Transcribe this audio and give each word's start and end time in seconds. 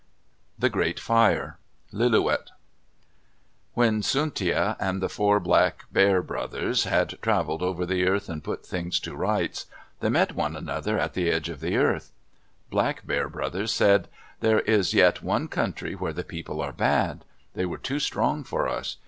THE 0.57 0.71
GREAT 0.71 0.99
FIRE 0.99 1.59
Lillooet 1.93 2.49
When 3.75 4.01
Tsuntia 4.01 4.75
and 4.79 4.99
the 4.99 5.07
four 5.07 5.39
Black 5.39 5.83
Bear 5.91 6.23
brothers 6.23 6.85
had 6.85 7.19
traveled 7.21 7.61
over 7.61 7.85
the 7.85 8.07
earth 8.07 8.27
and 8.27 8.43
put 8.43 8.65
things 8.65 8.99
to 9.01 9.15
rights, 9.15 9.67
they 9.99 10.09
met 10.09 10.33
one 10.33 10.55
another 10.55 10.97
at 10.97 11.13
the 11.13 11.29
edge 11.29 11.49
of 11.49 11.59
the 11.59 11.77
earth. 11.77 12.11
Black 12.71 13.05
Bear 13.05 13.29
brothers 13.29 13.71
said, 13.71 14.07
"There 14.39 14.61
is 14.61 14.95
yet 14.95 15.21
one 15.21 15.47
country 15.47 15.93
where 15.93 16.13
the 16.13 16.23
people 16.23 16.61
are 16.61 16.73
bad. 16.73 17.23
They 17.53 17.67
were 17.67 17.77
too 17.77 17.99
strong 17.99 18.43
for 18.43 18.67
us. 18.67 18.97